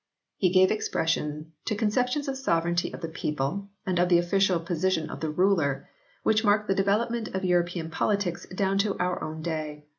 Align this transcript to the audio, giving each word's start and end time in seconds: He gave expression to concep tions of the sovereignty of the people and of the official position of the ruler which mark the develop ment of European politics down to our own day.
He 0.37 0.49
gave 0.49 0.71
expression 0.71 1.51
to 1.65 1.75
concep 1.75 2.07
tions 2.07 2.27
of 2.27 2.31
the 2.35 2.41
sovereignty 2.41 2.91
of 2.91 3.01
the 3.01 3.07
people 3.07 3.69
and 3.85 3.99
of 3.99 4.09
the 4.09 4.17
official 4.17 4.59
position 4.59 5.11
of 5.11 5.19
the 5.19 5.29
ruler 5.29 5.91
which 6.23 6.43
mark 6.43 6.65
the 6.65 6.73
develop 6.73 7.11
ment 7.11 7.27
of 7.35 7.45
European 7.45 7.91
politics 7.91 8.47
down 8.47 8.79
to 8.79 8.97
our 8.97 9.23
own 9.23 9.43
day. 9.43 9.85